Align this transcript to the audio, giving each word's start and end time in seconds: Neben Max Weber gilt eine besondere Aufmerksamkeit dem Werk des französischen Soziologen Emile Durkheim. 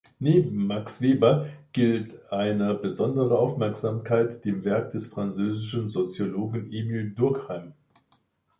Neben 0.17 0.65
Max 0.65 0.99
Weber 1.01 1.45
gilt 1.73 2.31
eine 2.33 2.73
besondere 2.73 3.37
Aufmerksamkeit 3.37 4.43
dem 4.45 4.63
Werk 4.65 4.89
des 4.89 5.05
französischen 5.05 5.89
Soziologen 5.91 6.73
Emile 6.73 7.11
Durkheim. 7.11 7.73